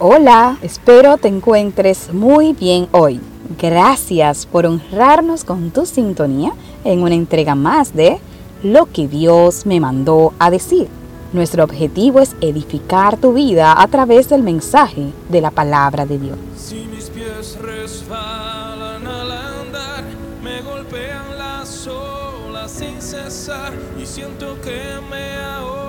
[0.00, 3.20] Hola, espero te encuentres muy bien hoy.
[3.60, 6.52] Gracias por honrarnos con tu sintonía
[6.84, 8.20] en una entrega más de
[8.62, 10.86] Lo que Dios me mandó a decir.
[11.32, 16.38] Nuestro objetivo es edificar tu vida a través del mensaje de la palabra de Dios.
[16.56, 20.04] Si mis pies resbalan al andar,
[20.44, 24.80] me golpean las olas sin cesar y siento que
[25.10, 25.87] me ahogo.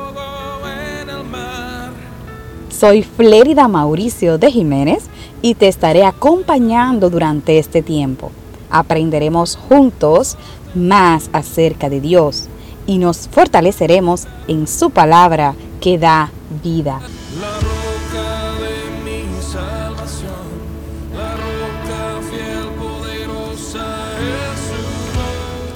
[2.80, 5.04] Soy Flérida Mauricio de Jiménez
[5.42, 8.32] y te estaré acompañando durante este tiempo.
[8.70, 10.38] Aprenderemos juntos
[10.76, 12.48] más acerca de Dios
[12.88, 16.32] y nos fortaleceremos en su palabra que da
[16.64, 17.02] vida.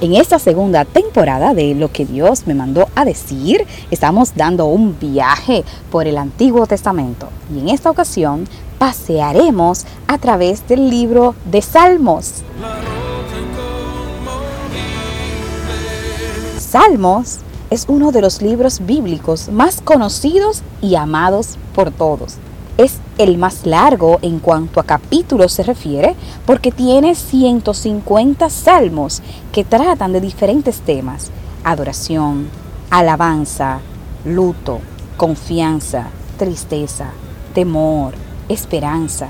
[0.04, 4.98] En esta segunda temporada de Lo que Dios me mandó a decir, estamos dando un
[4.98, 8.46] viaje por el Antiguo Testamento y en esta ocasión
[8.76, 12.42] pasearemos a través del libro de Salmos.
[16.58, 17.38] Salmos
[17.70, 22.34] es uno de los libros bíblicos más conocidos y amados por todos.
[23.16, 30.12] El más largo en cuanto a capítulos se refiere porque tiene 150 salmos que tratan
[30.12, 31.30] de diferentes temas.
[31.62, 32.48] Adoración,
[32.90, 33.78] alabanza,
[34.24, 34.80] luto,
[35.16, 37.12] confianza, tristeza,
[37.54, 38.14] temor,
[38.48, 39.28] esperanza.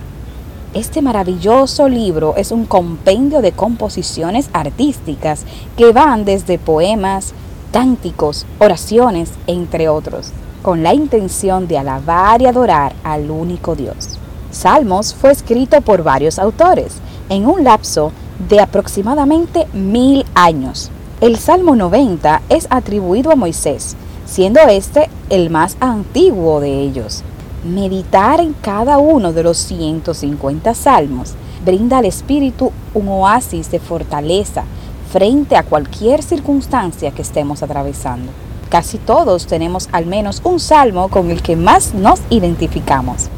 [0.73, 5.45] Este maravilloso libro es un compendio de composiciones artísticas
[5.77, 7.35] que van desde poemas,
[7.71, 10.33] cánticos, oraciones, entre otros,
[10.65, 14.19] con la intención de alabar y adorar al único Dios.
[14.51, 16.95] Salmos fue escrito por varios autores
[17.29, 18.12] en un lapso
[18.48, 20.91] de aproximadamente mil años.
[21.21, 27.25] El Salmo 90 es atribuido a Moisés, siendo este el más antiguo de ellos.
[27.62, 34.65] Meditar en cada uno de los 150 salmos brinda al espíritu un oasis de fortaleza
[35.12, 38.33] frente a cualquier circunstancia que estemos atravesando.
[38.75, 43.29] Casi todos tenemos al menos un salmo con el que más nos identificamos.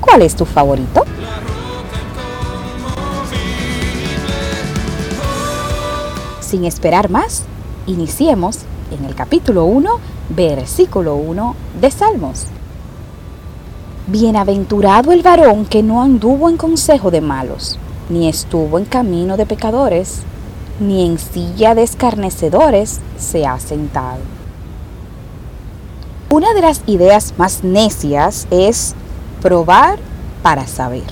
[0.00, 1.04] ¿Cuál es tu favorito?
[6.40, 7.42] Sin esperar más,
[7.86, 8.60] iniciemos
[8.90, 9.90] en el capítulo 1,
[10.30, 12.46] versículo 1 de Salmos.
[14.06, 17.78] Bienaventurado el varón que no anduvo en consejo de malos,
[18.08, 20.22] ni estuvo en camino de pecadores,
[20.80, 24.37] ni en silla de escarnecedores se ha sentado.
[26.30, 28.94] Una de las ideas más necias es
[29.40, 29.98] probar
[30.42, 31.06] para saber.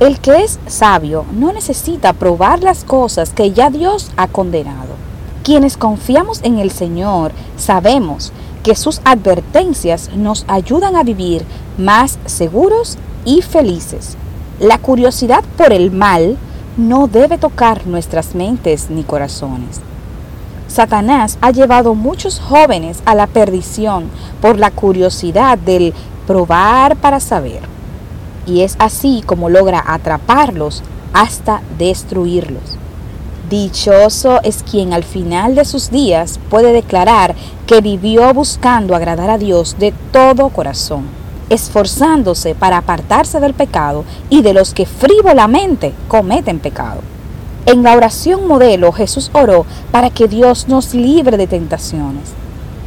[0.00, 4.94] El que es sabio no necesita probar las cosas que ya Dios ha condenado.
[5.44, 11.44] Quienes confiamos en el Señor sabemos que sus advertencias nos ayudan a vivir
[11.76, 12.96] más seguros
[13.26, 14.16] y felices.
[14.58, 16.38] La curiosidad por el mal
[16.78, 19.82] no debe tocar nuestras mentes ni corazones.
[20.70, 24.08] Satanás ha llevado muchos jóvenes a la perdición
[24.40, 25.92] por la curiosidad del
[26.28, 27.60] probar para saber.
[28.46, 32.78] Y es así como logra atraparlos hasta destruirlos.
[33.50, 37.34] Dichoso es quien al final de sus días puede declarar
[37.66, 41.06] que vivió buscando agradar a Dios de todo corazón,
[41.48, 47.00] esforzándose para apartarse del pecado y de los que frívolamente cometen pecado.
[47.66, 52.30] En la oración modelo Jesús oró para que Dios nos libre de tentaciones.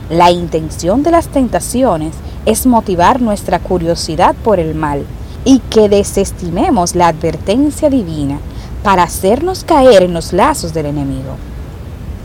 [0.10, 5.06] La intención de las tentaciones es motivar nuestra curiosidad por el mal
[5.46, 8.40] y que desestimemos la advertencia divina
[8.84, 11.36] para hacernos caer en los lazos del enemigo.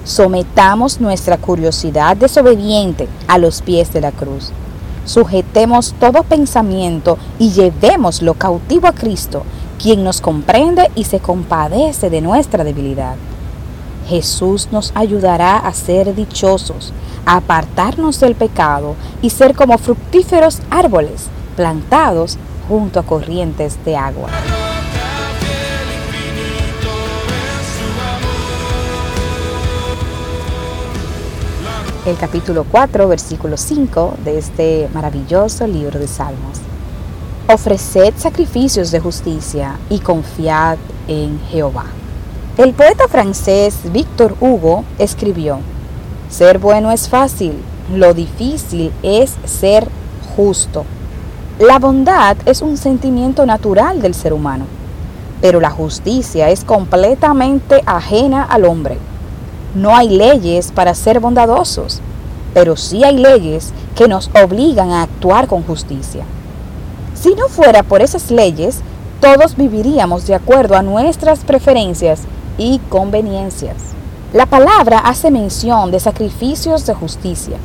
[0.05, 4.51] Sometamos nuestra curiosidad desobediente a los pies de la cruz.
[5.05, 9.45] Sujetemos todo pensamiento y llevémoslo cautivo a Cristo,
[9.79, 13.17] quien nos comprende y se compadece de nuestra debilidad.
[14.09, 16.93] Jesús nos ayudará a ser dichosos,
[17.27, 24.31] a apartarnos del pecado y ser como fructíferos árboles plantados junto a corrientes de agua.
[32.07, 36.68] El capítulo 4, versículo 5 de este maravilloso libro de Salmos.
[37.51, 41.87] Ofreced sacrificios de justicia y confiad en Jehová.
[42.59, 45.61] El poeta francés Víctor Hugo escribió,
[46.29, 47.55] Ser bueno es fácil,
[47.91, 49.89] lo difícil es ser
[50.37, 50.85] justo.
[51.59, 54.67] La bondad es un sentimiento natural del ser humano,
[55.41, 58.99] pero la justicia es completamente ajena al hombre.
[59.75, 62.03] No hay leyes para ser bondadosos,
[62.53, 66.25] pero sí hay leyes que nos obligan a actuar con justicia.
[67.21, 68.79] Si no fuera por esas leyes,
[69.21, 72.21] todos viviríamos de acuerdo a nuestras preferencias
[72.59, 73.75] y conveniencias.
[74.33, 77.57] La palabra hace mención de sacrificios de justicia,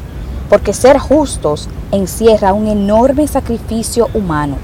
[0.49, 4.55] porque ser justos encierra un enorme sacrificio humano.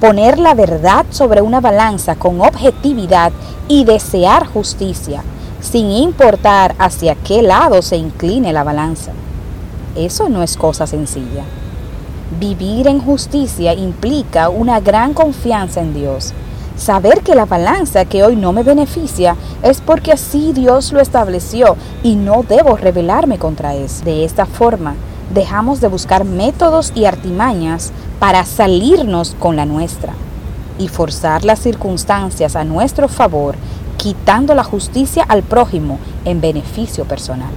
[0.00, 3.30] Poner la verdad sobre una balanza con objetividad
[3.68, 5.22] y desear justicia,
[5.60, 9.12] sin importar hacia qué lado se incline la balanza.
[9.96, 11.44] Eso no es cosa sencilla.
[12.30, 16.32] Vivir en justicia implica una gran confianza en Dios.
[16.76, 21.76] Saber que la balanza que hoy no me beneficia es porque así Dios lo estableció
[22.02, 24.04] y no debo rebelarme contra eso.
[24.04, 24.94] De esta forma,
[25.32, 30.14] dejamos de buscar métodos y artimañas para salirnos con la nuestra
[30.78, 33.54] y forzar las circunstancias a nuestro favor,
[33.96, 37.52] quitando la justicia al prójimo en beneficio personal.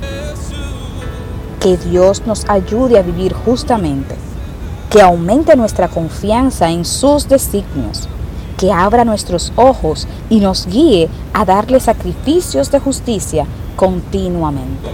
[1.60, 4.16] Que Dios nos ayude a vivir justamente,
[4.90, 8.08] que aumente nuestra confianza en sus designios,
[8.58, 13.46] que abra nuestros ojos y nos guíe a darle sacrificios de justicia
[13.76, 14.90] continuamente.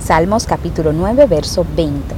[0.00, 2.14] Salmos capítulo 9, verso 20.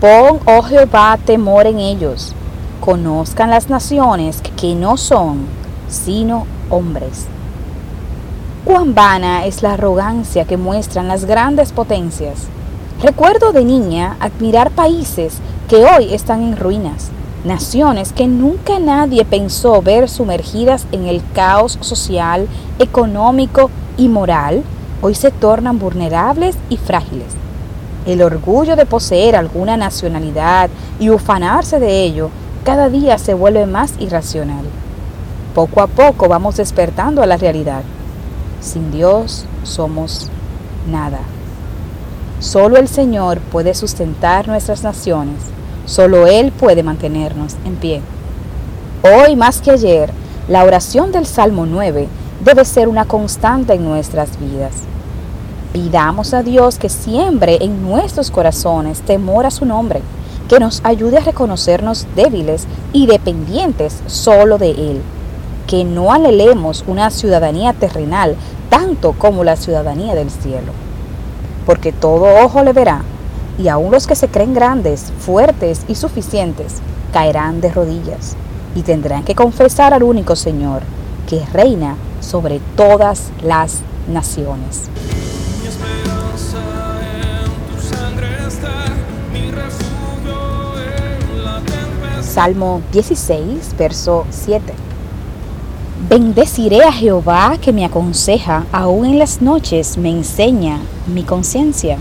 [0.00, 2.34] Pon, oh Jehová, temor en ellos.
[2.80, 5.46] Conozcan las naciones que no son
[5.88, 7.26] sino hombres.
[8.64, 12.46] Cuán vana es la arrogancia que muestran las grandes potencias.
[13.02, 15.38] Recuerdo de niña admirar países
[15.68, 17.10] que hoy están en ruinas,
[17.44, 22.46] naciones que nunca nadie pensó ver sumergidas en el caos social,
[22.78, 24.62] económico y moral
[25.00, 27.32] hoy se tornan vulnerables y frágiles.
[28.06, 30.70] El orgullo de poseer alguna nacionalidad
[31.00, 32.30] y ufanarse de ello
[32.64, 34.64] cada día se vuelve más irracional.
[35.52, 37.82] Poco a poco vamos despertando a la realidad.
[38.62, 40.28] Sin Dios somos
[40.88, 41.18] nada.
[42.38, 45.42] Solo el Señor puede sustentar nuestras naciones.
[45.84, 48.02] Solo Él puede mantenernos en pie.
[49.02, 50.12] Hoy más que ayer,
[50.48, 52.06] la oración del Salmo 9
[52.44, 54.74] debe ser una constante en nuestras vidas.
[55.72, 60.02] Pidamos a Dios que siembre en nuestros corazones temor a su nombre,
[60.48, 65.02] que nos ayude a reconocernos débiles y dependientes solo de Él,
[65.72, 68.36] que no anhelemos una ciudadanía terrenal
[68.68, 70.70] tanto como la ciudadanía del cielo,
[71.64, 73.00] porque todo ojo le verá,
[73.58, 78.36] y aun los que se creen grandes, fuertes y suficientes, caerán de rodillas
[78.74, 80.82] y tendrán que confesar al único Señor,
[81.26, 83.78] que reina sobre todas las
[84.12, 84.90] naciones.
[92.20, 94.91] Salmo 16, verso 7.
[96.12, 101.96] Bendeciré a Jehová que me aconseja, aún en las noches me enseña mi conciencia.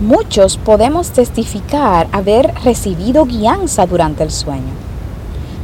[0.00, 4.72] Muchos podemos testificar haber recibido guianza durante el sueño.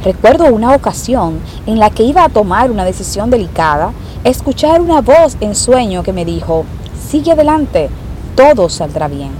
[0.03, 3.93] Recuerdo una ocasión en la que iba a tomar una decisión delicada,
[4.25, 6.65] escuchar una voz en sueño que me dijo,
[7.09, 7.89] sigue adelante,
[8.35, 9.31] todo saldrá bien.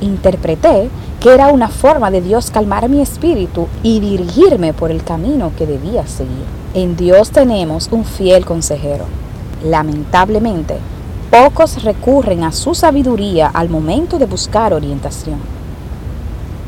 [0.00, 5.52] Interpreté que era una forma de Dios calmar mi espíritu y dirigirme por el camino
[5.56, 6.46] que debía seguir.
[6.72, 9.04] En Dios tenemos un fiel consejero.
[9.62, 10.78] Lamentablemente,
[11.30, 15.40] pocos recurren a su sabiduría al momento de buscar orientación.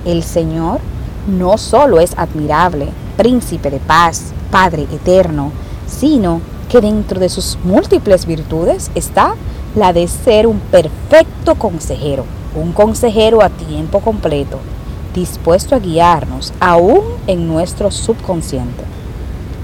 [0.04, 0.80] El Señor
[1.26, 5.50] no solo es admirable, príncipe de paz, Padre eterno,
[5.86, 9.34] sino que dentro de sus múltiples virtudes está
[9.74, 14.58] la de ser un perfecto consejero un consejero a tiempo completo,
[15.14, 18.84] dispuesto a guiarnos aún en nuestro subconsciente.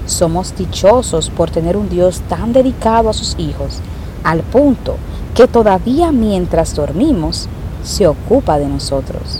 [0.05, 3.79] Somos dichosos por tener un Dios tan dedicado a sus hijos,
[4.23, 4.95] al punto
[5.35, 7.47] que todavía mientras dormimos,
[7.83, 9.39] se ocupa de nosotros.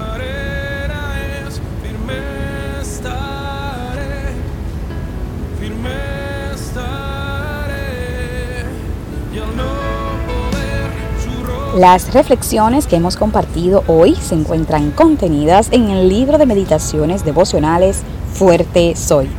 [11.80, 18.02] Las reflexiones que hemos compartido hoy se encuentran contenidas en el libro de meditaciones devocionales
[18.34, 19.30] Fuerte Soy.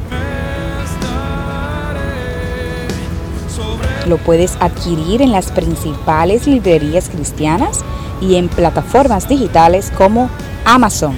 [4.06, 7.80] Lo puedes adquirir en las principales librerías cristianas
[8.22, 10.30] y en plataformas digitales como
[10.64, 11.14] Amazon.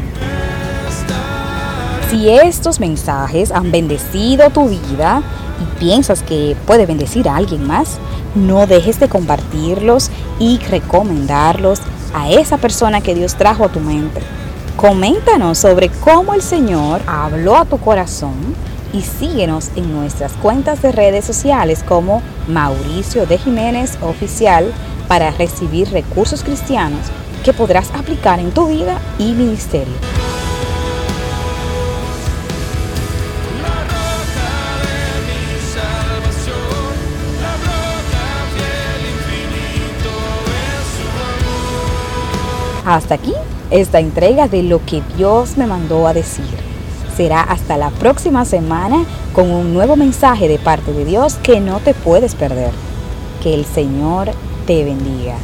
[2.11, 5.23] Si estos mensajes han bendecido tu vida
[5.61, 8.01] y piensas que puede bendecir a alguien más,
[8.35, 11.81] no dejes de compartirlos y recomendarlos
[12.15, 14.21] a esa persona que Dios trajo a tu mente.
[14.77, 18.55] Coméntanos sobre cómo el Señor habló a tu corazón
[18.93, 24.73] y síguenos en nuestras cuentas de redes sociales como Mauricio de Jiménez Oficial
[25.09, 27.01] para recibir recursos cristianos
[27.45, 29.95] que podrás aplicar en tu vida y ministerio.
[42.85, 43.33] Hasta aquí
[43.71, 46.45] esta entrega de lo que Dios me mandó a decir.
[47.17, 51.81] Será hasta la próxima semana con un nuevo mensaje de parte de Dios que no
[51.81, 52.73] te puedes perder.
[53.43, 54.31] Que el Señor
[54.67, 55.37] te bendiga.